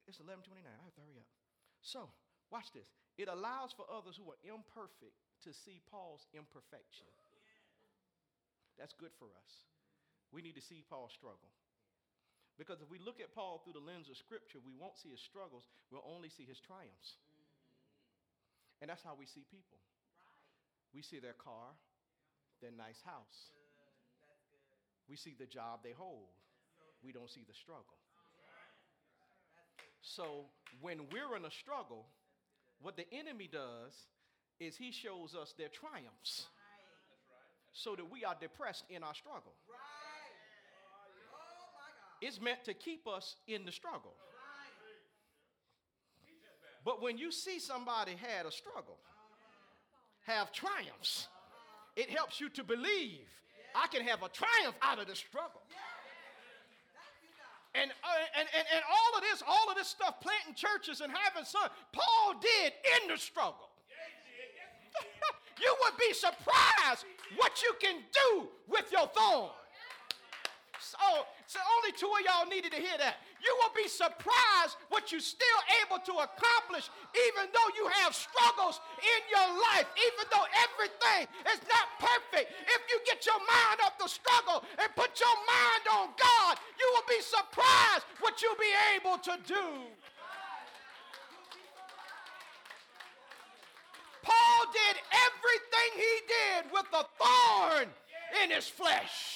[0.08, 0.64] It's 11:29.
[0.64, 1.28] I have to hurry up.
[1.82, 2.10] So,
[2.50, 2.88] watch this.
[3.18, 7.08] It allows for others who are imperfect to see Paul's imperfection.
[8.78, 9.52] That's good for us.
[10.32, 11.52] We need to see Paul's struggle.
[12.58, 15.20] Because if we look at Paul through the lens of Scripture, we won't see his
[15.20, 17.20] struggles, we'll only see his triumphs.
[18.82, 19.80] And that's how we see people.
[20.94, 21.76] We see their car,
[22.62, 23.52] their nice house.
[25.08, 26.32] We see the job they hold.
[27.06, 27.98] We don't see the struggle.
[30.02, 30.46] So
[30.82, 32.06] when we're in a struggle,
[32.82, 33.94] what the enemy does
[34.60, 36.48] is he shows us their triumphs
[37.74, 39.54] so that we are depressed in our struggle.
[42.22, 44.14] It's meant to keep us in the struggle.
[46.84, 48.98] But when you see somebody had a struggle,
[50.26, 51.28] have triumphs,
[51.96, 53.28] it helps you to believe
[53.76, 55.62] I can have a triumph out of the struggle.
[57.76, 61.12] And, uh, and, and, and all of this, all of this stuff, planting churches and
[61.12, 63.70] having son, Paul did in the struggle.
[65.62, 67.04] you would be surprised
[67.36, 69.52] what you can do with your thorn.
[70.80, 70.98] So,
[71.48, 73.18] so only two of y'all needed to hear that.
[73.46, 76.90] You will be surprised what you're still able to accomplish,
[77.30, 82.50] even though you have struggles in your life, even though everything is not perfect.
[82.66, 86.90] If you get your mind off the struggle and put your mind on God, you
[86.98, 89.66] will be surprised what you'll be able to do.
[94.24, 97.88] Paul did everything he did with a thorn
[98.44, 99.35] in his flesh.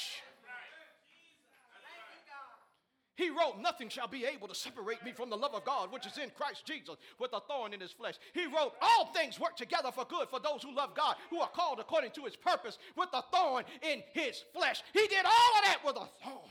[3.19, 6.07] He wrote, Nothing shall be able to separate me from the love of God, which
[6.07, 8.13] is in Christ Jesus, with a thorn in his flesh.
[8.33, 11.49] He wrote, All things work together for good for those who love God, who are
[11.49, 14.83] called according to his purpose, with a thorn in his flesh.
[14.93, 16.49] He did all of that with a thorn.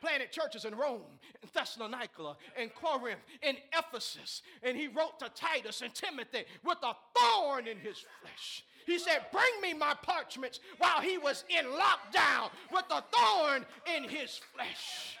[0.00, 1.02] Planted churches in Rome,
[1.42, 4.40] in Thessalonica, in Corinth, in Ephesus.
[4.62, 8.64] And he wrote to Titus and Timothy with a thorn in his flesh.
[8.86, 14.04] He said, Bring me my parchments while he was in lockdown with a thorn in
[14.04, 15.18] his flesh.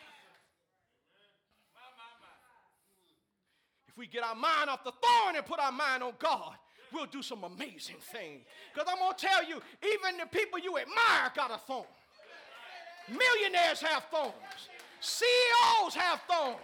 [4.00, 6.54] We get our mind off the thorn and put our mind on God,
[6.90, 8.40] we'll do some amazing things.
[8.72, 11.84] Because I'm going to tell you, even the people you admire got a thorn.
[13.08, 14.32] Millionaires have thorns,
[15.00, 16.56] CEOs have thorns.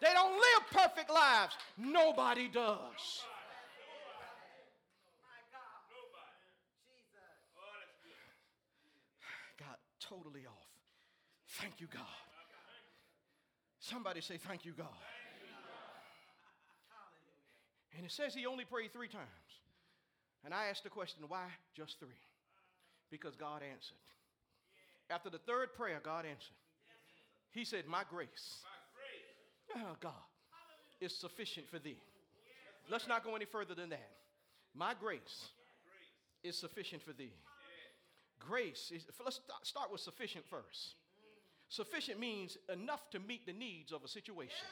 [0.00, 1.54] They don't live perfect lives.
[1.76, 3.24] Nobody does.
[9.58, 10.68] Got totally off.
[11.48, 12.04] Thank you, God.
[13.80, 14.86] Somebody say, Thank you, God.
[17.96, 19.26] And it says he only prayed three times.
[20.44, 22.20] And I asked the question, why just three?
[23.10, 23.96] Because God answered.
[25.10, 26.54] After the third prayer, God answered.
[27.50, 28.60] He said, My grace,
[29.74, 30.12] oh God,
[31.00, 31.96] is sufficient for thee.
[32.90, 34.10] Let's not go any further than that.
[34.74, 35.48] My grace
[36.44, 37.32] is sufficient for thee.
[38.38, 40.94] Grace is, let's start with sufficient first.
[41.68, 44.66] Sufficient means enough to meet the needs of a situation.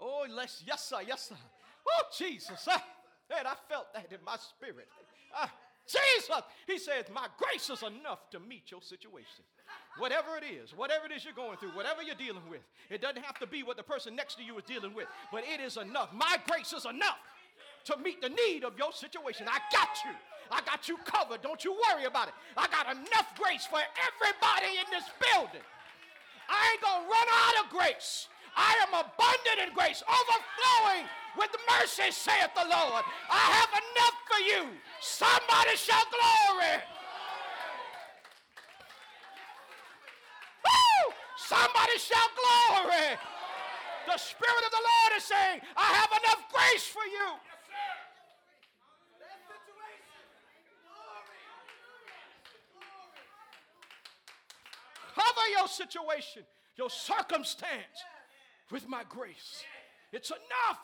[0.00, 1.36] Oh, let's, yes, sir, yes, sir.
[1.88, 2.66] Oh, Jesus.
[2.68, 2.80] I,
[3.30, 4.88] man, I felt that in my spirit.
[5.34, 5.52] Ah,
[5.86, 6.42] Jesus.
[6.66, 9.44] He says, My grace is enough to meet your situation.
[9.98, 13.22] Whatever it is, whatever it is you're going through, whatever you're dealing with, it doesn't
[13.22, 15.76] have to be what the person next to you is dealing with, but it is
[15.76, 16.12] enough.
[16.12, 17.18] My grace is enough.
[17.84, 19.46] to meet the need of your situation.
[19.48, 20.10] I got you.
[20.50, 21.42] I got you covered.
[21.42, 22.34] Don't you worry about it.
[22.56, 25.64] I got enough grace for everybody in this building.
[26.48, 28.28] I ain't going to run out of grace.
[28.56, 31.06] I am abundant in grace, overflowing
[31.38, 33.02] with mercy, saith the Lord.
[33.30, 34.78] I have enough for you.
[35.00, 36.78] Somebody shout glory.
[40.62, 41.12] Woo!
[41.36, 43.18] Somebody shout glory.
[44.06, 47.28] The Spirit of the Lord is saying, I have enough grace for you.
[55.14, 56.42] Cover your situation,
[56.76, 58.04] your circumstance
[58.70, 59.62] with my grace.
[60.12, 60.80] It's enough.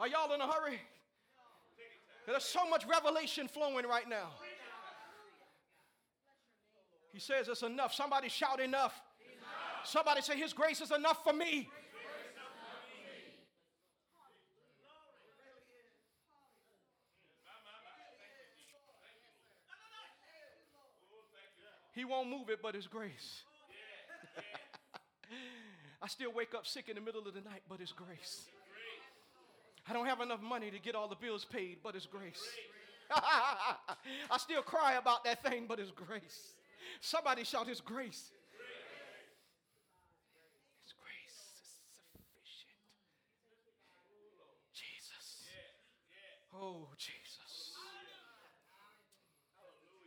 [0.00, 0.80] Are y'all in a hurry?
[2.26, 4.28] There's so much revelation flowing right now.
[7.12, 7.92] He says it's enough.
[7.94, 8.94] Somebody shout enough.
[9.84, 11.68] Somebody say, His grace is enough for me.
[21.94, 23.42] He won't move it but His grace.
[26.00, 28.44] I still wake up sick in the middle of the night, but it's grace.
[29.88, 32.42] I don't have enough money to get all the bills paid, but it's grace.
[33.10, 36.52] I still cry about that thing, but it's grace.
[37.00, 38.30] Somebody shout His grace.
[40.84, 41.68] His grace is
[42.12, 42.76] sufficient.
[44.74, 45.44] Jesus.
[46.54, 47.72] Oh, Jesus.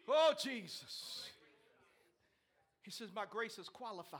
[0.08, 1.30] Oh, Jesus.
[2.84, 4.20] He says, My grace is qualified.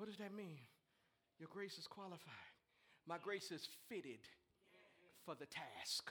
[0.00, 0.56] What does that mean?
[1.38, 2.56] Your grace is qualified.
[3.06, 4.24] My grace is fitted
[5.26, 6.10] for the task.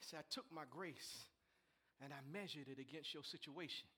[0.00, 1.26] Said, I took my grace
[2.02, 3.88] and I measured it against your situation.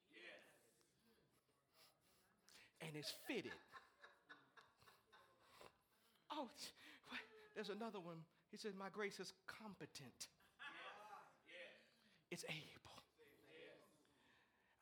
[2.80, 3.52] And it's fitted.
[6.32, 6.48] Oh,
[7.54, 8.16] there's another one.
[8.50, 10.26] He says, My grace is competent,
[12.32, 13.02] it's able.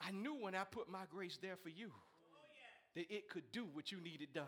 [0.01, 1.90] I knew when I put my grace there for you
[2.97, 4.44] that it could do what you needed done.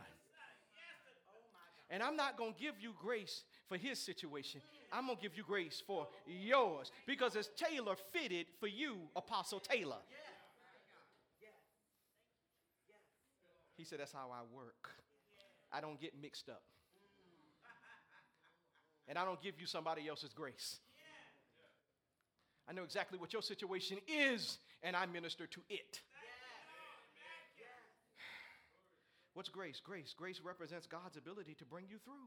[1.91, 4.61] And I'm not going to give you grace for his situation.
[4.93, 9.61] I'm going to give you grace for yours because it's tailor fitted for you, Apostle
[9.61, 9.97] Taylor.
[13.77, 14.91] He said, That's how I work.
[15.73, 16.63] I don't get mixed up.
[19.07, 20.81] And I don't give you somebody else's grace.
[22.69, 26.03] I know exactly what your situation is, and I minister to it.
[29.39, 29.79] What's grace?
[29.79, 30.13] Grace.
[30.19, 32.27] Grace represents God's ability to bring you through.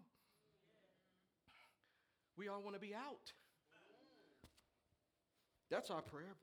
[2.38, 3.34] We all want to be out.
[5.70, 6.40] That's our prayer.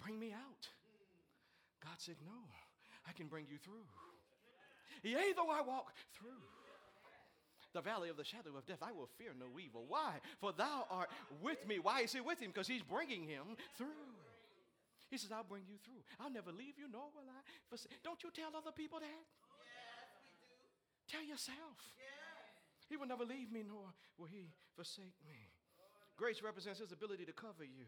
[0.00, 0.68] Bring me out.
[1.82, 2.46] God said, No,
[3.08, 3.82] I can bring you through.
[5.02, 6.46] Yea, though I walk through
[7.72, 9.84] the valley of the shadow of death, I will fear no evil.
[9.88, 10.12] Why?
[10.40, 11.08] For thou art
[11.42, 11.80] with me.
[11.80, 12.52] Why is he with him?
[12.54, 14.14] Because he's bringing him through.
[15.10, 16.02] He says, I'll bring you through.
[16.20, 17.76] I'll never leave you, nor will I.
[18.04, 19.26] Don't you tell other people that?
[21.06, 21.24] Yes, we do.
[21.24, 21.78] Tell yourself.
[22.88, 25.48] He will never leave me, nor will he forsake me.
[26.16, 27.86] Grace represents his ability to cover you.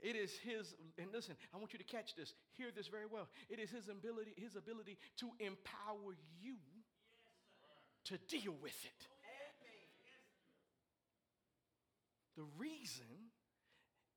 [0.00, 3.28] It is his, and listen, I want you to catch this, hear this very well.
[3.48, 6.56] It is his ability, his ability to empower you
[8.04, 9.08] to deal with it.
[12.36, 13.06] The reason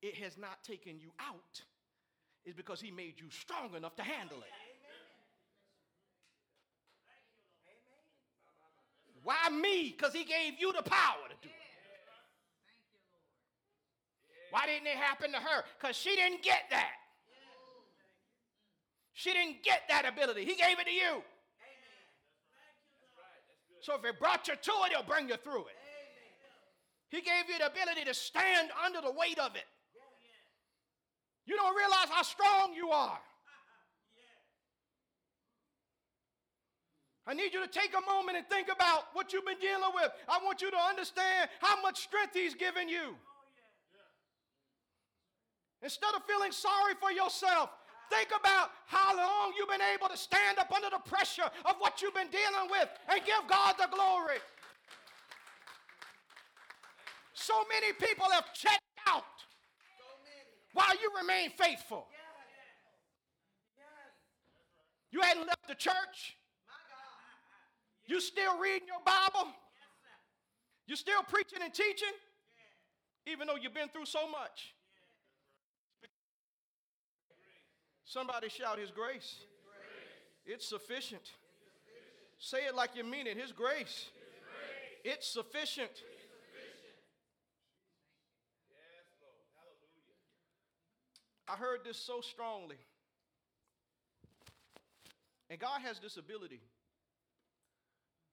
[0.02, 1.64] it has not taken you out
[2.46, 4.69] is because he made you strong enough to handle it.
[9.24, 9.96] Why me?
[9.96, 11.56] Because he gave you the power to do it.
[14.52, 15.64] Why didn't it happen to her?
[15.80, 16.94] Because she didn't get that.
[19.14, 20.46] She didn't get that ability.
[20.46, 21.22] He gave it to you.
[23.82, 25.78] So if it brought you to it, he'll bring you through it.
[27.10, 29.66] He gave you the ability to stand under the weight of it.
[31.46, 33.20] You don't realize how strong you are.
[37.30, 40.10] I need you to take a moment and think about what you've been dealing with.
[40.28, 43.14] I want you to understand how much strength He's given you.
[45.84, 47.70] Instead of feeling sorry for yourself,
[48.10, 52.02] Think about how long you've been able to stand up under the pressure of what
[52.02, 54.38] you've been dealing with and give God the glory.
[57.34, 59.24] So many people have checked out
[60.74, 62.08] while you remain faithful.
[65.12, 66.39] You hadn't left the church.
[68.10, 69.52] You still reading your Bible.
[70.88, 72.10] You still preaching and teaching,
[73.28, 74.74] even though you've been through so much.
[78.06, 79.14] Somebody shout His grace.
[79.14, 80.56] His grace.
[80.56, 81.22] It's, sufficient.
[81.22, 81.30] it's
[82.40, 82.62] sufficient.
[82.62, 83.38] Say it like you mean it.
[83.38, 84.10] His grace.
[85.04, 85.92] It's sufficient.
[85.92, 86.02] Yes,
[89.22, 89.38] Lord.
[89.54, 90.18] Hallelujah.
[91.48, 92.78] I heard this so strongly.
[95.52, 96.62] And God has this ability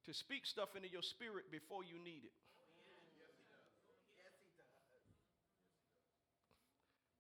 [0.07, 2.35] to speak stuff into your spirit before you need it.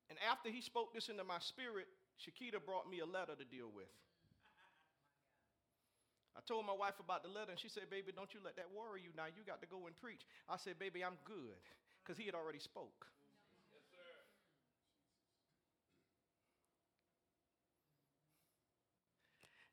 [0.09, 3.69] And after he spoke this into my spirit, Shakita brought me a letter to deal
[3.75, 3.91] with.
[6.37, 8.69] I told my wife about the letter, and she said, Baby, don't you let that
[8.73, 9.27] worry you now.
[9.27, 10.21] You got to go and preach.
[10.49, 11.61] I said, Baby, I'm good,
[12.01, 13.09] because he had already spoke.
[13.91, 14.25] Yes.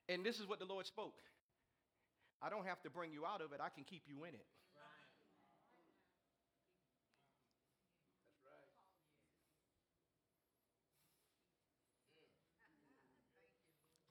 [0.07, 1.20] And this is what the Lord spoke.
[2.44, 4.46] I don't have to bring you out of it, I can keep you in it.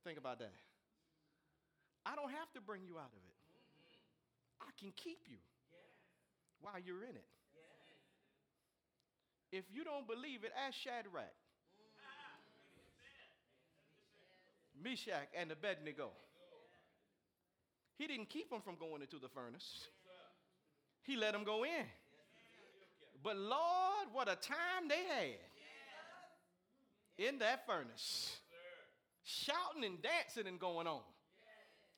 [0.05, 0.51] Think about that.
[2.05, 3.37] I don't have to bring you out of it.
[4.61, 5.37] I can keep you
[6.61, 7.29] while you're in it.
[9.53, 11.35] If you don't believe it, ask Shadrach,
[14.83, 16.11] Meshach, and Abednego.
[18.03, 19.87] He didn't keep them from going into the furnace.
[21.05, 21.87] He let them go in.
[23.23, 25.39] But Lord, what a time they had
[27.29, 28.39] in that furnace.
[29.23, 31.03] Shouting and dancing and going on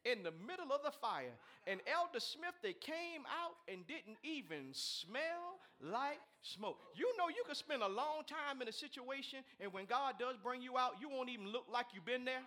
[0.05, 1.33] in the middle of the fire.
[1.67, 6.77] And Elder Smith, they came out and didn't even smell like smoke.
[6.95, 10.37] You know, you can spend a long time in a situation, and when God does
[10.37, 12.43] bring you out, you won't even look like you've been there.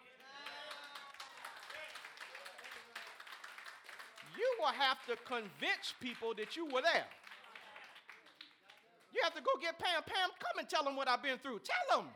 [4.37, 7.09] You will have to convince people that you were there.
[9.11, 10.03] You have to go get Pam.
[10.05, 11.65] Pam, come and tell them what I've been through.
[11.65, 12.09] Tell them.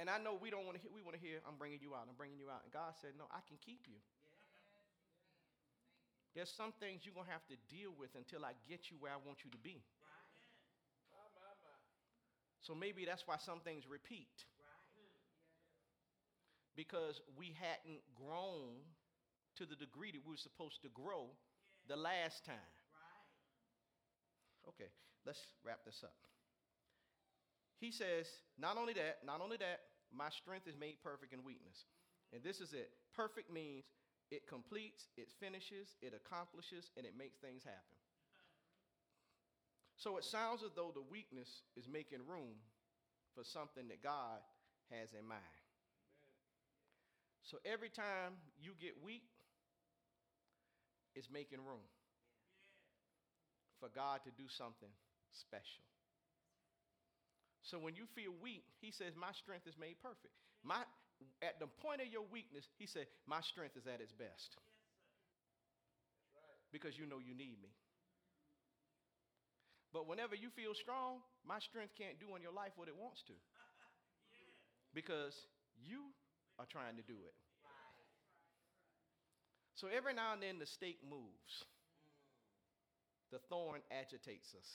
[0.00, 1.92] And I know we don't want to hear, we want to hear, I'm bringing you
[1.92, 2.64] out, I'm bringing you out.
[2.64, 4.00] And God said, no, I can keep you.
[6.34, 9.12] There's some things you're going to have to deal with until I get you where
[9.12, 9.84] I want you to be.
[12.64, 14.32] So maybe that's why some things repeat.
[16.76, 18.80] Because we hadn't grown
[19.56, 21.26] to the degree that we were supposed to grow
[21.88, 22.72] the last time.
[24.68, 24.90] Okay,
[25.26, 26.14] let's wrap this up.
[27.80, 28.26] He says,
[28.58, 29.80] not only that, not only that,
[30.12, 31.86] my strength is made perfect in weakness.
[32.32, 32.90] And this is it.
[33.14, 33.84] Perfect means
[34.30, 37.96] it completes, it finishes, it accomplishes, and it makes things happen.
[39.96, 42.56] So it sounds as though the weakness is making room
[43.34, 44.40] for something that God
[44.90, 45.59] has in mind.
[47.50, 49.26] So every time you get weak,
[51.18, 51.82] it's making room
[53.82, 54.94] for God to do something
[55.34, 55.82] special.
[57.66, 60.30] So when you feel weak, he says, My strength is made perfect.
[60.62, 60.86] My,
[61.42, 64.54] at the point of your weakness, he said, My strength is at its best.
[66.70, 67.74] Because you know you need me.
[69.92, 73.26] But whenever you feel strong, my strength can't do in your life what it wants
[73.26, 73.34] to.
[74.94, 75.34] Because
[75.82, 76.14] you
[76.60, 77.32] are trying to do it.
[79.80, 81.64] So every now and then the stake moves.
[83.32, 84.68] The thorn agitates us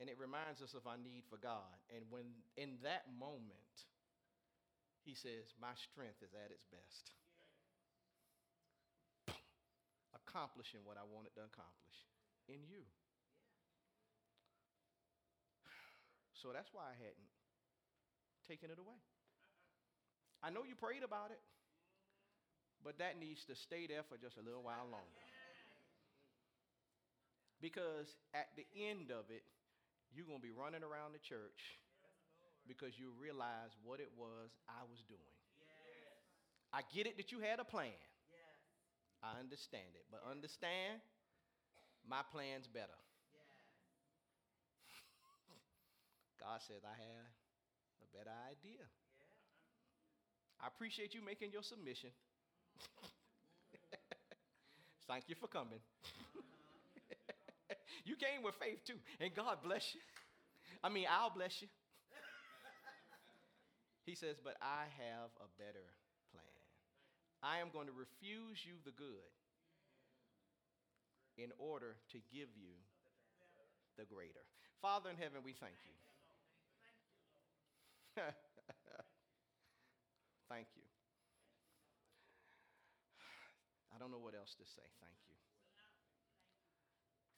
[0.00, 1.78] and it reminds us of our need for God.
[1.94, 2.26] And when
[2.56, 3.86] in that moment,
[5.04, 7.12] he says, My strength is at its best.
[10.16, 11.98] Accomplishing what I wanted to accomplish
[12.48, 12.82] in you.
[16.40, 17.30] So that's why I hadn't
[18.48, 18.96] taken it away.
[20.42, 21.40] I know you prayed about it,
[22.82, 25.20] but that needs to stay there for just a little while longer.
[27.60, 29.44] Because at the end of it,
[30.16, 31.76] you're going to be running around the church
[32.66, 35.20] because you realize what it was I was doing.
[36.72, 37.92] I get it that you had a plan.
[39.22, 40.08] I understand it.
[40.08, 41.04] But understand,
[42.08, 42.86] my plan's better.
[46.40, 47.28] God says I have
[48.00, 48.88] a better idea.
[50.62, 52.10] I appreciate you making your submission.
[55.08, 55.80] Thank you for coming.
[58.04, 58.98] You came with faith too.
[59.20, 60.00] And God bless you.
[60.82, 61.68] I mean, I'll bless you.
[64.06, 65.86] He says, But I have a better
[66.32, 66.58] plan.
[67.42, 69.30] I am going to refuse you the good
[71.36, 72.74] in order to give you
[73.96, 74.42] the greater.
[74.82, 75.94] Father in heaven, we thank you.
[80.50, 80.82] Thank you.
[83.94, 84.84] I don't know what else to say.
[84.98, 85.38] Thank you.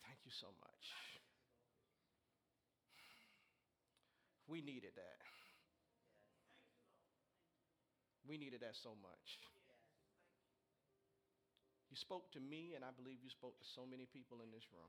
[0.08, 0.84] Thank you so much.
[4.48, 5.20] We needed that.
[8.24, 9.28] We needed that so much.
[11.92, 14.64] You spoke to me, and I believe you spoke to so many people in this
[14.72, 14.88] room.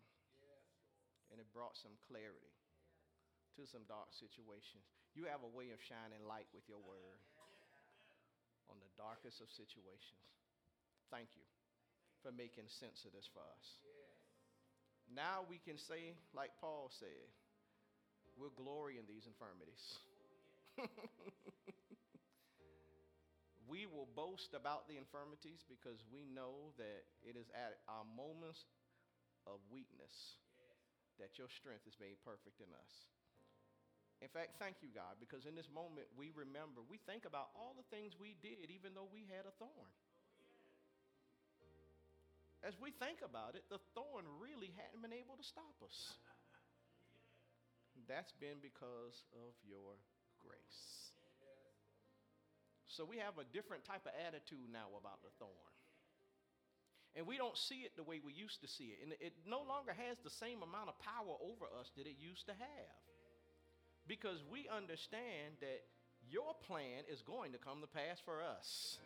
[1.28, 2.54] And it brought some clarity
[3.58, 4.86] to some dark situations.
[5.18, 7.20] You have a way of shining light with your word
[8.72, 10.24] on the darkest of situations.
[11.12, 11.46] Thank you
[12.24, 13.68] for making sense of this for us.
[15.12, 17.28] Now we can say, like Paul said,
[18.40, 19.84] we'll glory in these infirmities.
[23.68, 28.64] we will boast about the infirmities because we know that it is at our moments
[29.44, 30.40] of weakness
[31.22, 32.94] that your strength is made perfect in us.
[34.22, 37.76] In fact, thank you, God, because in this moment we remember, we think about all
[37.76, 39.92] the things we did, even though we had a thorn.
[42.64, 46.16] As we think about it, the thorn really hadn't been able to stop us.
[48.08, 50.00] That's been because of your
[50.40, 51.12] grace.
[52.88, 55.74] So we have a different type of attitude now about the thorn.
[57.16, 59.04] And we don't see it the way we used to see it.
[59.04, 62.48] And it no longer has the same amount of power over us that it used
[62.48, 62.98] to have
[64.08, 65.82] because we understand that
[66.30, 68.98] your plan is going to come to pass for us.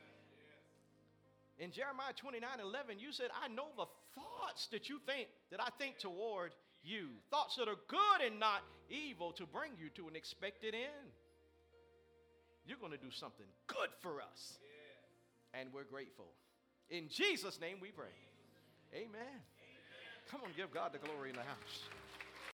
[1.59, 5.69] In Jeremiah 29 11, you said, I know the thoughts that you think, that I
[5.79, 6.51] think toward
[6.83, 7.09] you.
[7.31, 11.11] Thoughts that are good and not evil to bring you to an expected end.
[12.65, 14.59] You're going to do something good for us.
[15.53, 16.27] And we're grateful.
[16.89, 18.13] In Jesus' name we pray.
[18.93, 19.41] Amen.
[20.29, 22.06] Come on, give God the glory in the house.